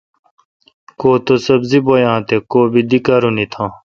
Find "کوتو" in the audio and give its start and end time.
0.99-1.35